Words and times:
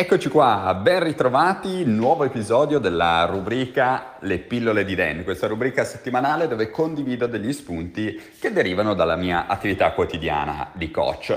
Eccoci 0.00 0.28
qua, 0.28 0.78
ben 0.80 1.02
ritrovati, 1.02 1.84
nuovo 1.84 2.22
episodio 2.22 2.78
della 2.78 3.24
rubrica 3.24 4.14
Le 4.20 4.38
pillole 4.38 4.84
di 4.84 4.94
Dan, 4.94 5.24
questa 5.24 5.48
rubrica 5.48 5.82
settimanale 5.82 6.46
dove 6.46 6.70
condivido 6.70 7.26
degli 7.26 7.52
spunti 7.52 8.16
che 8.38 8.52
derivano 8.52 8.94
dalla 8.94 9.16
mia 9.16 9.48
attività 9.48 9.90
quotidiana 9.90 10.70
di 10.74 10.92
coach. 10.92 11.36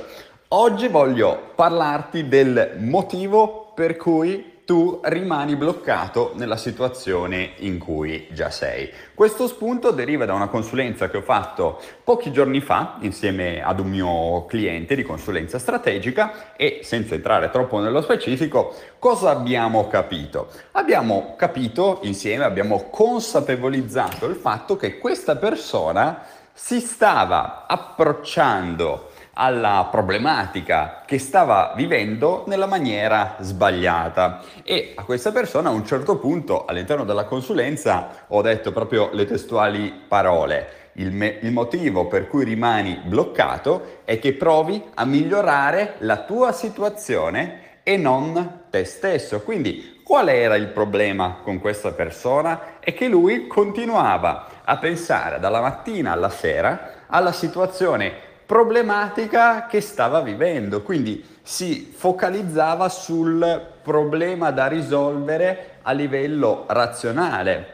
Oggi 0.50 0.90
voglio 0.90 1.54
parlarti 1.56 2.28
del 2.28 2.76
motivo 2.78 3.72
per 3.74 3.98
cui 3.98 4.51
tu 4.66 5.00
rimani 5.04 5.56
bloccato 5.56 6.32
nella 6.36 6.58
situazione 6.58 7.54
in 7.58 7.78
cui 7.78 8.28
già 8.32 8.50
sei. 8.50 8.90
Questo 9.14 9.48
spunto 9.48 9.92
deriva 9.92 10.26
da 10.26 10.34
una 10.34 10.48
consulenza 10.48 11.10
che 11.10 11.18
ho 11.18 11.22
fatto 11.22 11.82
pochi 12.04 12.32
giorni 12.32 12.62
fa 12.62 12.98
insieme 13.02 13.64
ad 13.64 13.80
un 13.80 13.90
mio 13.90 14.46
cliente 14.46 14.96
di 14.96 15.04
consulenza 15.04 15.60
strategica 15.60 16.56
e 16.56 16.82
senza 16.84 17.16
entrare 17.16 17.50
troppo 17.50 17.80
nello 17.80 18.02
specifico, 18.02 18.74
cosa 19.00 19.32
abbiamo 19.32 19.88
capito? 19.88 20.50
Abbiamo 20.72 21.36
capito 21.38 22.00
insieme, 22.04 22.44
abbiamo 22.44 22.90
consapevolizzato 22.90 24.26
il 24.26 24.36
fatto 24.36 24.78
che 24.78 24.98
questa 24.98 25.36
persona 25.36 26.24
si 26.54 26.80
stava 26.80 27.66
approcciando 27.68 29.11
alla 29.34 29.88
problematica 29.90 31.04
che 31.06 31.18
stava 31.18 31.74
vivendo 31.76 32.44
nella 32.48 32.66
maniera 32.66 33.38
sbagliata 33.40 34.42
e 34.64 34.94
a 34.96 35.04
questa 35.04 35.32
persona 35.32 35.70
a 35.70 35.74
un 35.74 35.86
certo 35.86 36.18
punto 36.18 36.66
all'interno 36.66 37.06
della 37.06 37.26
consulenza 37.26 38.26
ho 38.28 38.42
detto 38.42 38.72
proprio 38.72 39.10
le 39.14 39.26
testuali 39.26 39.94
parole. 40.08 40.80
Il, 40.96 41.12
me- 41.12 41.38
il, 41.42 41.52
motivo 41.52 42.08
per 42.08 42.28
cui 42.28 42.44
rimani 42.44 43.00
bloccato 43.06 44.00
è 44.04 44.20
che 44.20 44.34
provi 44.34 44.84
a 44.96 45.06
migliorare 45.06 45.96
la 46.00 46.24
tua 46.24 46.52
situazione 46.52 47.80
e 47.84 47.96
non 47.96 48.64
te 48.70 48.84
stesso. 48.84 49.42
Quindi 49.42 50.02
qual 50.04 50.28
era 50.28 50.56
il 50.56 50.68
problema 50.68 51.38
con 51.42 51.60
questa 51.60 51.94
persona? 51.94 52.80
È 52.80 52.94
che 52.94 53.08
lui 53.08 53.48
continuava 53.48 54.48
a 54.66 54.78
pensare 54.78 55.40
dalla 55.40 55.62
mattina 55.62 56.12
alla 56.12 56.30
sera 56.30 57.06
alla 57.08 57.32
situazione 57.32 58.31
problematica 58.52 59.66
che 59.66 59.80
stava 59.80 60.20
vivendo, 60.20 60.82
quindi 60.82 61.24
si 61.42 61.94
focalizzava 61.96 62.90
sul 62.90 63.66
problema 63.82 64.52
da 64.52 64.68
risolvere 64.68 65.78
a 65.84 65.94
livello 65.94 66.66
razionale. 66.68 67.68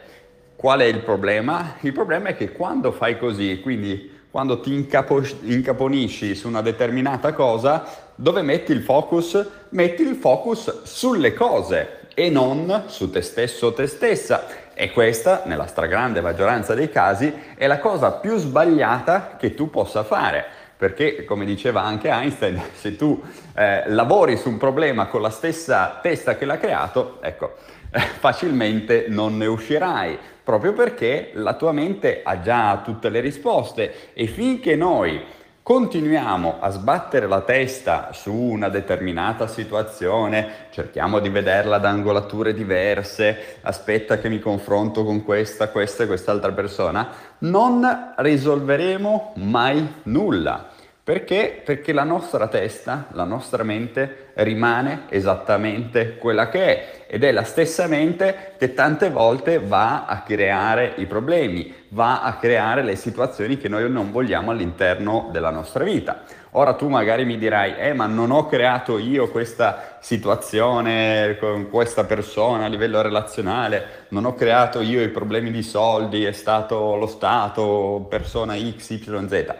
Qual 0.54 0.78
è 0.78 0.84
il 0.84 1.00
problema? 1.00 1.74
Il 1.80 1.92
problema 1.92 2.28
è 2.28 2.36
che 2.36 2.52
quando 2.52 2.92
fai 2.92 3.18
così, 3.18 3.58
quindi 3.60 4.20
quando 4.30 4.60
ti 4.60 4.72
incapo- 4.72 5.20
incaponisci 5.40 6.36
su 6.36 6.46
una 6.46 6.62
determinata 6.62 7.32
cosa, 7.32 7.84
dove 8.14 8.42
metti 8.42 8.70
il 8.70 8.82
focus? 8.82 9.44
Metti 9.70 10.02
il 10.02 10.14
focus 10.14 10.84
sulle 10.84 11.34
cose 11.34 12.06
e 12.14 12.30
non 12.30 12.84
su 12.86 13.10
te 13.10 13.22
stesso 13.22 13.66
o 13.66 13.72
te 13.72 13.88
stessa. 13.88 14.46
E 14.74 14.92
questa, 14.92 15.42
nella 15.44 15.66
stragrande 15.66 16.20
maggioranza 16.20 16.72
dei 16.72 16.88
casi, 16.88 17.34
è 17.56 17.66
la 17.66 17.80
cosa 17.80 18.12
più 18.12 18.36
sbagliata 18.36 19.34
che 19.36 19.54
tu 19.54 19.70
possa 19.70 20.04
fare 20.04 20.57
perché 20.78 21.24
come 21.24 21.44
diceva 21.44 21.82
anche 21.82 22.08
Einstein, 22.08 22.62
se 22.72 22.96
tu 22.96 23.20
eh, 23.54 23.82
lavori 23.88 24.36
su 24.36 24.48
un 24.48 24.56
problema 24.56 25.06
con 25.06 25.20
la 25.20 25.30
stessa 25.30 25.98
testa 26.00 26.36
che 26.36 26.44
l'ha 26.44 26.56
creato, 26.56 27.18
ecco, 27.20 27.56
eh, 27.90 27.98
facilmente 27.98 29.06
non 29.08 29.36
ne 29.36 29.46
uscirai, 29.46 30.16
proprio 30.44 30.72
perché 30.72 31.32
la 31.34 31.54
tua 31.54 31.72
mente 31.72 32.22
ha 32.22 32.40
già 32.40 32.80
tutte 32.84 33.08
le 33.08 33.20
risposte 33.20 34.14
e 34.14 34.26
finché 34.26 34.76
noi 34.76 35.20
continuiamo 35.68 36.56
a 36.60 36.70
sbattere 36.70 37.26
la 37.26 37.42
testa 37.42 38.08
su 38.14 38.32
una 38.32 38.70
determinata 38.70 39.46
situazione, 39.46 40.68
cerchiamo 40.70 41.18
di 41.18 41.28
vederla 41.28 41.76
da 41.76 41.90
angolature 41.90 42.54
diverse, 42.54 43.58
aspetta 43.60 44.16
che 44.16 44.30
mi 44.30 44.38
confronto 44.38 45.04
con 45.04 45.22
questa, 45.22 45.68
questa 45.68 46.04
e 46.04 46.06
quest'altra 46.06 46.52
persona, 46.52 47.08
non 47.40 48.14
risolveremo 48.16 49.32
mai 49.34 49.96
nulla. 50.04 50.68
Perché? 51.08 51.62
Perché 51.64 51.94
la 51.94 52.04
nostra 52.04 52.48
testa, 52.48 53.06
la 53.12 53.24
nostra 53.24 53.62
mente 53.62 54.32
rimane 54.34 55.04
esattamente 55.08 56.18
quella 56.18 56.50
che 56.50 56.60
è 56.60 57.06
ed 57.06 57.24
è 57.24 57.32
la 57.32 57.44
stessa 57.44 57.86
mente 57.86 58.52
che 58.58 58.74
tante 58.74 59.08
volte 59.08 59.58
va 59.58 60.04
a 60.04 60.20
creare 60.20 60.92
i 60.96 61.06
problemi, 61.06 61.72
va 61.88 62.20
a 62.20 62.36
creare 62.36 62.82
le 62.82 62.94
situazioni 62.94 63.56
che 63.56 63.70
noi 63.70 63.90
non 63.90 64.12
vogliamo 64.12 64.50
all'interno 64.50 65.30
della 65.32 65.48
nostra 65.48 65.82
vita. 65.82 66.24
Ora 66.50 66.74
tu 66.74 66.88
magari 66.88 67.24
mi 67.24 67.38
dirai, 67.38 67.76
eh 67.78 67.94
ma 67.94 68.04
non 68.04 68.30
ho 68.30 68.44
creato 68.44 68.98
io 68.98 69.30
questa 69.30 69.96
situazione 70.00 71.38
con 71.40 71.70
questa 71.70 72.04
persona 72.04 72.66
a 72.66 72.68
livello 72.68 73.00
relazionale, 73.00 74.08
non 74.08 74.26
ho 74.26 74.34
creato 74.34 74.82
io 74.82 75.00
i 75.00 75.08
problemi 75.08 75.50
di 75.50 75.62
soldi, 75.62 76.24
è 76.24 76.32
stato 76.32 76.96
lo 76.96 77.06
Stato, 77.06 78.06
persona 78.10 78.58
X, 78.58 78.90
Y, 78.90 79.26
Z. 79.26 79.54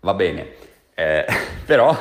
Va 0.00 0.14
bene 0.14 0.65
eh, 0.98 1.26
però 1.66 1.94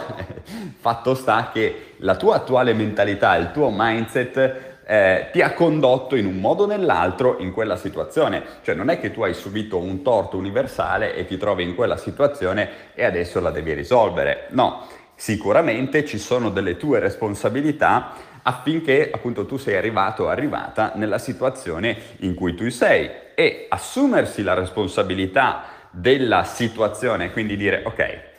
fatto 0.80 1.16
sta 1.16 1.50
che 1.52 1.96
la 1.98 2.16
tua 2.16 2.36
attuale 2.36 2.74
mentalità, 2.74 3.36
il 3.36 3.52
tuo 3.52 3.70
mindset 3.72 4.74
eh, 4.88 5.28
ti 5.32 5.42
ha 5.42 5.52
condotto 5.54 6.16
in 6.16 6.26
un 6.26 6.38
modo 6.38 6.64
o 6.64 6.68
nell'altro 6.68 7.38
in 7.40 7.52
quella 7.52 7.76
situazione. 7.76 8.42
Cioè 8.64 8.74
non 8.74 8.90
è 8.90 9.00
che 9.00 9.12
tu 9.12 9.22
hai 9.24 9.34
subito 9.34 9.78
un 9.78 10.02
torto 10.02 10.38
universale 10.38 11.16
e 11.16 11.26
ti 11.26 11.38
trovi 11.38 11.64
in 11.64 11.76
quella 11.76 11.98
situazione 11.98 12.70
e 12.94 13.04
adesso 13.04 13.42
la 13.42 13.52
devi 13.52 13.74
risolvere. 13.74 14.48
No, 14.52 14.88
sicuramente 15.16 16.06
ci 16.06 16.18
sono 16.18 16.50
delle 16.50 16.78
tue 16.78 17.00
responsabilità 17.00 18.14
affinché 18.44 19.10
appunto 19.12 19.46
tu 19.46 19.58
sei 19.58 19.76
arrivato 19.76 20.26
o 20.26 20.30
arrivata 20.30 20.92
nella 20.96 21.18
situazione 21.18 21.98
in 22.20 22.36
cui 22.36 22.54
tu 22.54 22.70
sei 22.70 23.10
e 23.34 23.66
assumersi 23.68 24.44
la 24.44 24.54
responsabilità 24.54 25.64
della 25.90 26.44
situazione, 26.44 27.32
quindi 27.32 27.58
dire 27.58 27.82
ok, 27.84 28.34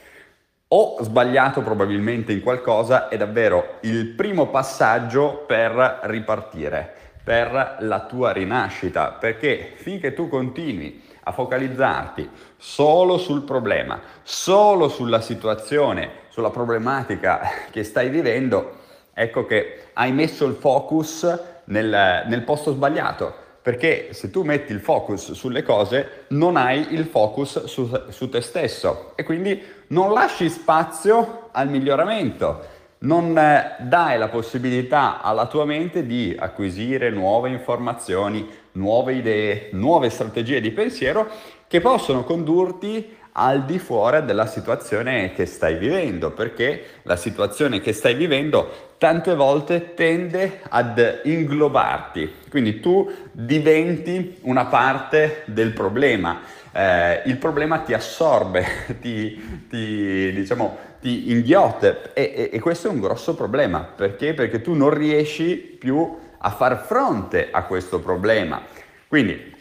ho 0.78 0.98
sbagliato 1.00 1.62
probabilmente 1.62 2.32
in 2.32 2.42
qualcosa 2.42 3.08
è 3.08 3.16
davvero 3.16 3.76
il 3.80 4.08
primo 4.08 4.48
passaggio 4.48 5.44
per 5.46 6.00
ripartire, 6.02 6.92
per 7.24 7.78
la 7.80 8.00
tua 8.00 8.32
rinascita, 8.32 9.12
perché 9.12 9.72
finché 9.76 10.12
tu 10.12 10.28
continui 10.28 11.02
a 11.22 11.32
focalizzarti 11.32 12.28
solo 12.58 13.16
sul 13.16 13.44
problema, 13.44 13.98
solo 14.22 14.88
sulla 14.88 15.22
situazione, 15.22 16.10
sulla 16.28 16.50
problematica 16.50 17.40
che 17.70 17.82
stai 17.82 18.10
vivendo, 18.10 18.76
ecco 19.14 19.46
che 19.46 19.86
hai 19.94 20.12
messo 20.12 20.44
il 20.44 20.56
focus 20.56 21.40
nel, 21.64 22.24
nel 22.26 22.42
posto 22.42 22.72
sbagliato 22.72 23.44
perché 23.66 24.12
se 24.12 24.30
tu 24.30 24.44
metti 24.44 24.70
il 24.70 24.78
focus 24.78 25.32
sulle 25.32 25.64
cose 25.64 26.26
non 26.28 26.56
hai 26.56 26.94
il 26.94 27.04
focus 27.04 27.64
su, 27.64 27.90
su 28.10 28.28
te 28.28 28.40
stesso. 28.40 29.10
E 29.16 29.24
quindi 29.24 29.60
non 29.88 30.12
lasci 30.12 30.48
spazio 30.48 31.48
al 31.50 31.68
miglioramento, 31.68 32.64
non 32.98 33.36
eh, 33.36 33.74
dai 33.80 34.18
la 34.18 34.28
possibilità 34.28 35.20
alla 35.20 35.48
tua 35.48 35.64
mente 35.64 36.06
di 36.06 36.32
acquisire 36.38 37.10
nuove 37.10 37.50
informazioni, 37.50 38.48
nuove 38.74 39.14
idee, 39.14 39.70
nuove 39.72 40.10
strategie 40.10 40.60
di 40.60 40.70
pensiero 40.70 41.28
che 41.66 41.80
possono 41.80 42.22
condurti 42.22 43.16
al 43.32 43.64
di 43.64 43.80
fuori 43.80 44.24
della 44.24 44.46
situazione 44.46 45.32
che 45.32 45.44
stai 45.44 45.76
vivendo, 45.76 46.30
perché 46.30 47.00
la 47.02 47.16
situazione 47.16 47.80
che 47.80 47.92
stai 47.92 48.14
vivendo 48.14 48.85
tante 48.98 49.34
volte 49.34 49.94
tende 49.94 50.60
ad 50.68 51.20
inglobarti, 51.24 52.34
quindi 52.48 52.80
tu 52.80 53.10
diventi 53.32 54.38
una 54.42 54.66
parte 54.66 55.42
del 55.46 55.72
problema, 55.72 56.40
eh, 56.72 57.22
il 57.26 57.36
problema 57.36 57.78
ti 57.78 57.92
assorbe, 57.92 58.64
ti, 59.00 59.66
ti, 59.68 60.32
diciamo, 60.32 60.76
ti 61.00 61.30
inghiotte 61.30 62.10
e, 62.14 62.32
e, 62.34 62.50
e 62.52 62.60
questo 62.60 62.88
è 62.88 62.90
un 62.90 63.00
grosso 63.00 63.34
problema, 63.34 63.80
perché? 63.80 64.34
Perché 64.34 64.60
tu 64.60 64.74
non 64.74 64.90
riesci 64.90 65.56
più 65.56 66.18
a 66.38 66.50
far 66.50 66.84
fronte 66.84 67.48
a 67.50 67.64
questo 67.64 68.00
problema. 68.00 68.62
Quindi 69.08 69.54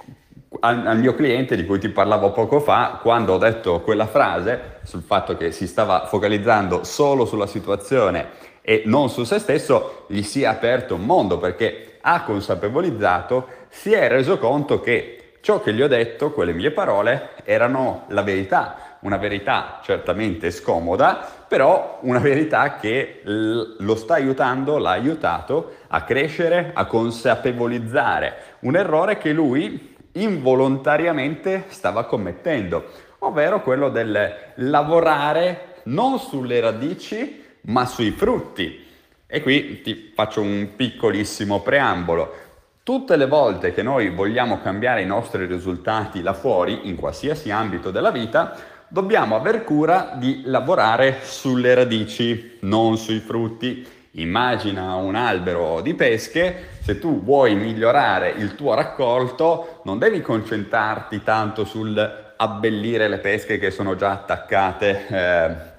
al, 0.61 0.87
al, 0.87 0.99
mio 0.99 1.13
cliente 1.15 1.55
di 1.55 1.65
cui 1.65 1.79
ti 1.79 1.89
parlavo 1.89 2.31
poco 2.31 2.59
fa, 2.59 2.99
quando 3.01 3.33
ho 3.33 3.37
detto 3.37 3.81
quella 3.81 4.07
frase 4.07 4.79
sul 4.83 5.01
fatto 5.01 5.35
che 5.35 5.51
si 5.51 5.67
stava 5.67 6.05
focalizzando 6.05 6.83
solo 6.83 7.25
sulla 7.25 7.47
situazione 7.47 8.53
e 8.65 8.81
non 8.85 9.09
su 9.09 9.23
se 9.23 9.37
stesso, 9.37 10.05
gli 10.07 10.23
si 10.23 10.41
è 10.41 10.47
aperto 10.47 10.95
un 10.95 11.05
mondo 11.05 11.37
perché 11.37 11.99
ha 12.01 12.23
consapevolizzato, 12.23 13.47
si 13.69 13.93
è 13.93 14.09
reso 14.09 14.39
conto 14.39 14.81
che 14.81 15.33
ciò 15.41 15.61
che 15.61 15.71
gli 15.71 15.83
ho 15.83 15.87
detto, 15.87 16.31
quelle 16.31 16.51
mie 16.51 16.71
parole, 16.71 17.29
erano 17.43 18.05
la 18.07 18.23
verità, 18.23 18.97
una 19.01 19.17
verità 19.17 19.79
certamente 19.83 20.49
scomoda, 20.49 21.45
però 21.47 21.99
una 22.01 22.17
verità 22.17 22.77
che 22.77 23.21
lo 23.23 23.95
sta 23.95 24.15
aiutando, 24.15 24.79
l'ha 24.79 24.89
aiutato 24.89 25.75
a 25.89 26.01
crescere, 26.01 26.71
a 26.73 26.85
consapevolizzare. 26.85 28.37
Un 28.61 28.75
errore 28.75 29.19
che 29.19 29.31
lui 29.31 29.95
involontariamente 30.13 31.65
stava 31.67 32.05
commettendo, 32.05 32.85
ovvero 33.19 33.61
quello 33.61 33.89
del 33.89 34.33
lavorare 34.55 35.75
non 35.83 36.17
sulle 36.17 36.59
radici 36.59 37.44
ma 37.65 37.85
sui 37.85 38.11
frutti. 38.11 38.83
E 39.27 39.41
qui 39.41 39.81
ti 39.81 40.11
faccio 40.13 40.41
un 40.41 40.69
piccolissimo 40.75 41.61
preambolo. 41.61 42.43
Tutte 42.83 43.15
le 43.15 43.25
volte 43.25 43.73
che 43.73 43.81
noi 43.81 44.09
vogliamo 44.09 44.61
cambiare 44.61 45.01
i 45.01 45.07
nostri 45.07 45.45
risultati 45.45 46.21
là 46.21 46.33
fuori, 46.33 46.87
in 46.87 46.95
qualsiasi 46.95 47.49
ambito 47.49 47.89
della 47.89 48.11
vita, 48.11 48.55
dobbiamo 48.87 49.35
aver 49.35 49.63
cura 49.63 50.13
di 50.15 50.43
lavorare 50.45 51.17
sulle 51.23 51.73
radici, 51.73 52.57
non 52.61 52.97
sui 52.97 53.19
frutti. 53.19 53.85
Immagina 54.11 54.95
un 54.95 55.15
albero 55.15 55.81
di 55.81 55.93
pesche, 55.95 56.69
se 56.81 56.99
tu 56.99 57.23
vuoi 57.23 57.55
migliorare 57.55 58.29
il 58.29 58.55
tuo 58.55 58.73
raccolto, 58.75 59.81
non 59.83 59.97
devi 59.97 60.21
concentrarti 60.21 61.23
tanto 61.23 61.65
sul 61.65 62.23
abbellire 62.37 63.07
le 63.07 63.17
pesche 63.17 63.57
che 63.57 63.71
sono 63.71 63.95
già 63.95 64.11
attaccate 64.11 65.07
eh, 65.07 65.74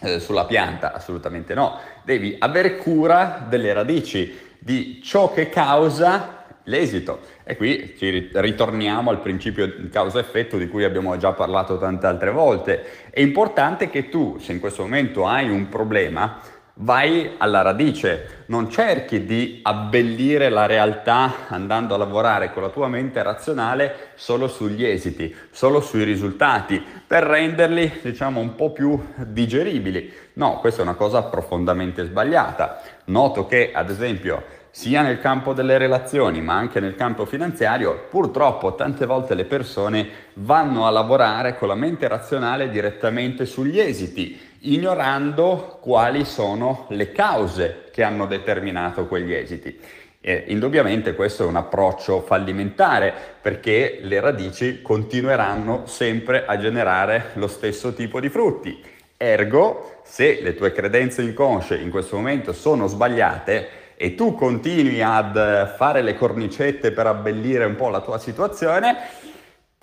eh, 0.00 0.20
sulla 0.20 0.44
pianta, 0.44 0.92
assolutamente 0.92 1.54
no. 1.54 1.78
Devi 2.04 2.36
avere 2.38 2.76
cura 2.76 3.44
delle 3.48 3.72
radici, 3.72 4.44
di 4.58 5.00
ciò 5.02 5.32
che 5.32 5.48
causa 5.48 6.44
l'esito. 6.64 7.20
E 7.44 7.56
qui 7.56 7.94
ci 7.96 8.30
ritorniamo 8.32 9.10
al 9.10 9.20
principio 9.20 9.66
di 9.66 9.88
causa-effetto 9.88 10.58
di 10.58 10.68
cui 10.68 10.84
abbiamo 10.84 11.16
già 11.16 11.32
parlato 11.32 11.78
tante 11.78 12.06
altre 12.06 12.30
volte. 12.30 13.08
È 13.10 13.20
importante 13.20 13.88
che 13.88 14.08
tu, 14.08 14.38
se 14.38 14.52
in 14.52 14.60
questo 14.60 14.82
momento 14.82 15.26
hai 15.26 15.48
un 15.48 15.68
problema, 15.68 16.40
vai 16.78 17.32
alla 17.38 17.62
radice, 17.62 18.44
non 18.46 18.68
cerchi 18.68 19.24
di 19.24 19.60
abbellire 19.62 20.50
la 20.50 20.66
realtà 20.66 21.46
andando 21.48 21.94
a 21.94 21.98
lavorare 21.98 22.52
con 22.52 22.62
la 22.62 22.68
tua 22.68 22.88
mente 22.88 23.22
razionale 23.22 24.10
solo 24.14 24.46
sugli 24.46 24.84
esiti, 24.84 25.34
solo 25.50 25.80
sui 25.80 26.04
risultati, 26.04 26.82
per 27.06 27.22
renderli 27.22 28.00
diciamo 28.02 28.40
un 28.40 28.54
po' 28.54 28.72
più 28.72 29.00
digeribili. 29.16 30.12
No, 30.34 30.58
questa 30.58 30.80
è 30.80 30.84
una 30.84 30.94
cosa 30.94 31.22
profondamente 31.22 32.04
sbagliata. 32.04 32.82
Noto 33.06 33.46
che 33.46 33.70
ad 33.72 33.88
esempio 33.88 34.44
sia 34.70 35.00
nel 35.00 35.20
campo 35.20 35.54
delle 35.54 35.78
relazioni 35.78 36.42
ma 36.42 36.52
anche 36.52 36.80
nel 36.80 36.96
campo 36.96 37.24
finanziario, 37.24 38.08
purtroppo 38.10 38.74
tante 38.74 39.06
volte 39.06 39.34
le 39.34 39.46
persone 39.46 40.08
vanno 40.34 40.86
a 40.86 40.90
lavorare 40.90 41.56
con 41.56 41.68
la 41.68 41.74
mente 41.74 42.06
razionale 42.06 42.68
direttamente 42.68 43.46
sugli 43.46 43.80
esiti, 43.80 44.38
ignorando 44.72 45.78
quali 45.80 46.24
sono 46.24 46.86
le 46.90 47.12
cause 47.12 47.84
che 47.92 48.02
hanno 48.02 48.26
determinato 48.26 49.06
quegli 49.06 49.32
esiti. 49.32 49.78
E 50.20 50.44
indubbiamente 50.48 51.14
questo 51.14 51.44
è 51.44 51.46
un 51.46 51.56
approccio 51.56 52.20
fallimentare 52.20 53.12
perché 53.40 53.98
le 54.02 54.20
radici 54.20 54.82
continueranno 54.82 55.86
sempre 55.86 56.44
a 56.46 56.58
generare 56.58 57.30
lo 57.34 57.46
stesso 57.46 57.94
tipo 57.94 58.18
di 58.18 58.28
frutti. 58.28 58.82
Ergo, 59.16 60.00
se 60.04 60.40
le 60.42 60.54
tue 60.54 60.72
credenze 60.72 61.22
inconsce 61.22 61.76
in 61.76 61.90
questo 61.90 62.16
momento 62.16 62.52
sono 62.52 62.86
sbagliate, 62.86 63.84
e 63.96 64.14
tu 64.14 64.34
continui 64.34 65.00
ad 65.00 65.74
fare 65.76 66.02
le 66.02 66.16
cornicette 66.16 66.92
per 66.92 67.06
abbellire 67.06 67.64
un 67.64 67.76
po' 67.76 67.88
la 67.88 68.02
tua 68.02 68.18
situazione, 68.18 68.96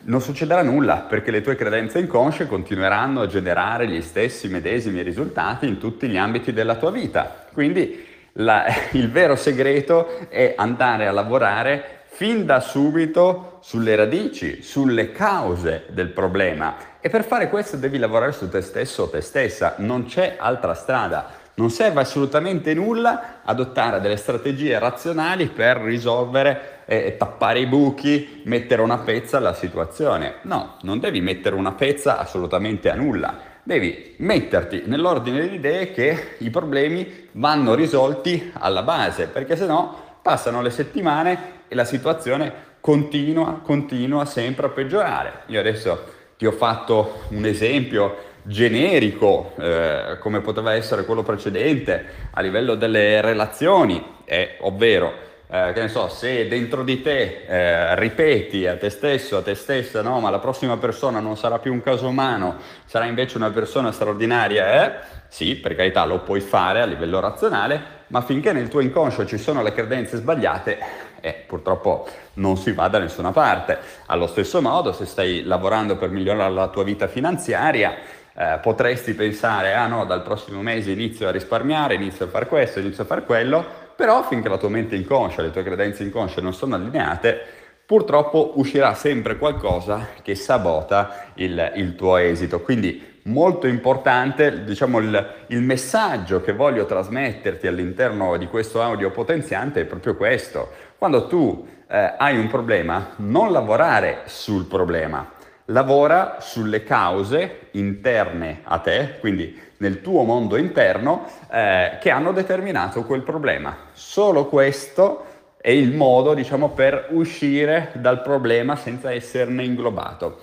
non 0.06 0.22
succederà 0.22 0.62
nulla 0.62 1.06
perché 1.08 1.32
le 1.32 1.42
tue 1.42 1.56
credenze 1.56 2.00
inconsce 2.00 2.48
continueranno 2.48 3.22
a 3.22 3.28
generare 3.28 3.88
gli 3.88 4.02
stessi 4.02 4.48
medesimi 4.48 5.02
risultati 5.02 5.68
in 5.68 5.78
tutti 5.78 6.08
gli 6.08 6.18
ambiti 6.18 6.54
della 6.54 6.76
tua 6.76 6.92
vita. 6.92 7.46
Quindi 7.52 8.06
la, 8.34 8.66
il 8.92 9.12
vero 9.12 9.36
segreto 9.36 10.30
è 10.30 10.54
andare 10.58 11.08
a 11.08 11.12
lavorare 11.12 12.02
fin 12.08 12.46
da 12.46 12.60
subito 12.60 13.58
sulle 13.62 13.96
radici, 13.96 14.62
sulle 14.62 15.12
cause 15.12 15.86
del 15.90 16.10
problema 16.10 16.92
e 17.00 17.10
per 17.10 17.26
fare 17.26 17.50
questo 17.50 17.76
devi 17.76 17.98
lavorare 17.98 18.32
su 18.32 18.50
te 18.50 18.62
stesso 18.62 19.04
o 19.04 19.10
te 19.10 19.20
stessa, 19.20 19.76
non 19.80 20.06
c'è 20.06 20.36
altra 20.38 20.74
strada. 20.74 21.42
Non 21.56 21.70
serve 21.70 22.02
assolutamente 22.02 22.74
nulla 22.74 23.42
adottare 23.44 24.02
delle 24.02 24.18
strategie 24.18 24.80
razionali 24.80 25.48
per 25.48 25.78
risolvere 25.78 26.82
e 26.86 27.16
tappare 27.16 27.60
i 27.60 27.68
buchi, 27.68 28.42
mettere 28.46 28.82
una 28.82 28.98
pezza 28.98 29.38
alla 29.38 29.54
situazione. 29.54 30.38
No, 30.44 30.78
non 30.82 31.00
devi 31.00 31.22
mettere 31.22 31.56
una 31.56 31.74
pezza 31.74 32.18
assolutamente 32.18 32.90
a 32.90 32.96
nulla. 32.96 33.52
Devi 33.62 34.16
metterti 34.18 34.84
nell'ordine 34.88 35.48
di 35.48 35.56
idee 35.56 35.92
che 35.92 36.38
i 36.40 36.50
problemi 36.50 37.30
vanno 37.34 37.76
risolti 37.76 38.52
alla 38.58 38.82
base, 38.82 39.28
perché 39.28 39.56
se 39.56 39.68
no 39.68 39.96
passano 40.24 40.62
le 40.62 40.72
settimane 40.72 41.62
e 41.68 41.76
la 41.76 41.86
situazione 41.86 42.52
continua, 42.80 43.60
continua 43.64 44.26
sempre 44.26 44.66
a 44.66 44.70
peggiorare. 44.70 45.44
Io 45.48 45.60
adesso 45.60 46.04
ti 46.36 46.48
ho 46.48 46.52
fatto 46.52 47.22
un 47.30 47.46
esempio 47.46 48.32
generico 48.44 49.54
eh, 49.57 50.18
come 50.19 50.42
poteva 50.42 50.74
essere 50.74 51.06
quello 51.06 51.24
precedente 51.24 52.06
a 52.31 52.42
livello 52.42 52.75
delle 52.75 53.22
relazioni, 53.22 54.04
eh, 54.25 54.57
ovvero 54.60 55.31
eh, 55.54 55.72
che 55.74 55.81
ne 55.81 55.88
so, 55.88 56.07
se 56.07 56.48
dentro 56.48 56.84
di 56.84 57.01
te 57.01 57.45
eh, 57.45 57.95
ripeti 57.95 58.66
a 58.66 58.75
te 58.75 58.90
stesso, 58.90 59.38
a 59.38 59.42
te 59.44 59.54
stessa, 59.54 60.01
no, 60.01 60.19
ma 60.19 60.31
la 60.31 60.40
prossima 60.40 60.78
persona 60.78 61.19
non 61.19 61.38
sarà 61.38 61.60
più 61.60 61.72
un 61.72 61.84
caso 61.84 62.07
umano, 62.07 62.56
sarà 62.86 63.06
invece 63.06 63.38
una 63.38 63.51
persona 63.51 63.92
straordinaria, 63.92 64.84
eh? 64.84 65.22
sì, 65.28 65.56
per 65.56 65.75
carità 65.75 66.06
lo 66.06 66.22
puoi 66.22 66.39
fare 66.39 66.81
a 66.81 66.86
livello 66.86 67.19
razionale, 67.19 68.01
ma 68.07 68.22
finché 68.22 68.51
nel 68.51 68.68
tuo 68.68 68.80
inconscio 68.80 69.28
ci 69.28 69.38
sono 69.38 69.62
le 69.62 69.74
credenze 69.74 70.18
sbagliate, 70.18 70.78
eh, 71.22 71.44
purtroppo 71.46 72.07
non 72.34 72.57
si 72.57 72.72
va 72.72 72.88
da 72.88 72.98
nessuna 72.98 73.31
parte. 73.31 73.78
Allo 74.07 74.25
stesso 74.25 74.60
modo, 74.60 74.92
se 74.92 75.06
stai 75.06 75.44
lavorando 75.44 75.98
per 75.98 76.10
migliorare 76.10 76.51
la 76.51 76.68
tua 76.69 76.84
vita 76.84 77.07
finanziaria, 77.07 77.96
eh, 78.36 78.60
potresti 78.62 79.14
pensare, 79.14 79.74
ah 79.74 79.88
no, 79.88 80.06
dal 80.06 80.24
prossimo 80.24 80.62
mese 80.62 80.92
inizio 80.92 81.28
a 81.28 81.32
risparmiare, 81.32 81.96
inizio 81.96 82.26
a 82.26 82.30
fare 82.30 82.48
questo, 82.48 82.80
inizio 82.80 83.04
a 83.04 83.06
fare 83.06 83.24
quello, 83.24 83.66
però 83.96 84.24
finché 84.24 84.50
la 84.50 84.58
tua 84.58 84.70
mente 84.70 84.96
inconscia, 84.96 85.42
le 85.42 85.52
tue 85.52 85.64
credenze 85.64 86.04
inconsce 86.04 86.42
non 86.42 86.54
sono 86.54 86.76
allineate, 86.76 87.42
purtroppo 87.86 88.54
uscirà 88.56 88.94
sempre 88.94 89.38
qualcosa 89.38 90.10
che 90.22 90.36
sabota 90.36 91.28
il, 91.36 91.74
il 91.76 91.96
tuo 91.96 92.18
esito. 92.18 92.62
Quindi 92.62 93.20
molto 93.24 93.68
importante, 93.68 94.64
diciamo, 94.64 95.00
il, 95.00 95.34
il, 95.48 95.62
messaggio 95.62 96.42
che 96.42 96.54
voglio 96.54 96.86
trasmetterti 96.86 97.68
all'interno 97.68 98.36
di 98.38 98.48
questo 98.48 98.82
audio 98.82 99.12
potenziante 99.12 99.82
è 99.82 99.86
proprio 99.86 100.16
questo. 100.16 100.72
Quando 100.98 101.28
tu 101.28 101.68
eh, 101.88 102.14
hai 102.18 102.38
un 102.38 102.48
problema, 102.48 103.12
non 103.18 103.52
lavorare 103.52 104.22
sul 104.26 104.66
problema, 104.66 105.33
lavora 105.65 106.38
sulle 106.39 106.83
cause 106.83 107.68
interne 107.71 108.62
a 108.63 108.80
te, 108.80 109.18
quindi 109.19 109.60
nel 109.77 110.01
tuo 110.01 110.24
mondo 110.24 110.56
interno, 110.57 111.25
eh, 111.51 111.98
che 112.00 112.10
hanno 112.10 112.31
determinato 112.31 113.04
quel 113.04 113.21
problema. 113.21 113.75
Solo 113.92 114.45
questo 114.48 115.25
è 115.58 115.70
il 115.70 115.93
modo, 115.93 116.34
diciamo, 116.34 116.70
per 116.70 117.08
uscire 117.12 117.91
dal 117.96 118.22
problema 118.22 118.75
senza 118.75 119.12
esserne 119.12 119.63
inglobato. 119.63 120.39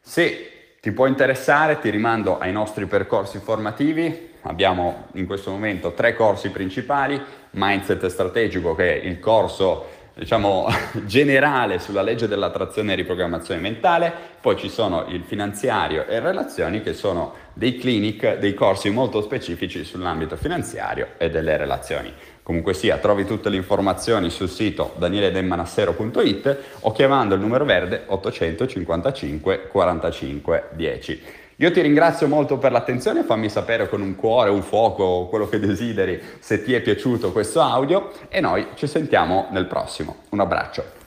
Se 0.00 0.76
ti 0.80 0.90
può 0.90 1.06
interessare, 1.06 1.78
ti 1.78 1.90
rimando 1.90 2.38
ai 2.38 2.52
nostri 2.52 2.86
percorsi 2.86 3.38
formativi. 3.38 4.30
Abbiamo 4.42 5.06
in 5.12 5.26
questo 5.26 5.52
momento 5.52 5.92
tre 5.92 6.14
corsi 6.16 6.50
principali, 6.50 7.20
Mindset 7.50 8.06
Strategico 8.06 8.74
che 8.74 9.00
è 9.00 9.06
il 9.06 9.20
corso 9.20 9.86
diciamo, 10.14 10.68
generale 11.06 11.78
sulla 11.78 12.02
legge 12.02 12.28
dell'attrazione 12.28 12.92
e 12.92 12.96
riprogrammazione 12.96 13.60
mentale, 13.60 14.12
poi 14.40 14.56
ci 14.56 14.68
sono 14.68 15.06
il 15.08 15.22
finanziario 15.24 16.06
e 16.06 16.20
relazioni 16.20 16.82
che 16.82 16.94
sono 16.94 17.34
dei 17.52 17.76
clinic, 17.76 18.38
dei 18.38 18.54
corsi 18.54 18.90
molto 18.90 19.22
specifici 19.22 19.84
sull'ambito 19.84 20.36
finanziario 20.36 21.08
e 21.18 21.30
delle 21.30 21.56
relazioni. 21.56 22.12
Comunque 22.42 22.74
sia, 22.74 22.96
trovi 22.98 23.24
tutte 23.24 23.48
le 23.48 23.56
informazioni 23.56 24.28
sul 24.28 24.48
sito 24.48 24.94
danieledemmanassero.it 24.96 26.58
o 26.80 26.92
chiamando 26.92 27.36
il 27.36 27.40
numero 27.40 27.64
verde 27.64 28.02
855 28.06 29.68
45 29.68 30.68
10. 30.72 31.22
Io 31.56 31.70
ti 31.70 31.80
ringrazio 31.80 32.28
molto 32.28 32.58
per 32.58 32.72
l'attenzione, 32.72 33.22
fammi 33.22 33.48
sapere 33.48 33.88
con 33.88 34.00
un 34.00 34.16
cuore, 34.16 34.50
un 34.50 34.62
fuoco, 34.62 35.26
quello 35.28 35.48
che 35.48 35.58
desideri, 35.58 36.20
se 36.38 36.62
ti 36.62 36.72
è 36.72 36.80
piaciuto 36.80 37.32
questo 37.32 37.60
audio 37.60 38.10
e 38.28 38.40
noi 38.40 38.66
ci 38.74 38.86
sentiamo 38.86 39.48
nel 39.50 39.66
prossimo. 39.66 40.16
Un 40.30 40.40
abbraccio. 40.40 41.01